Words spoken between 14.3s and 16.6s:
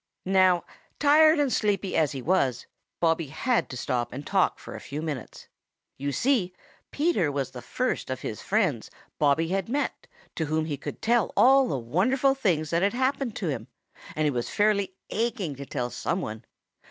was fairly aching to tell some one.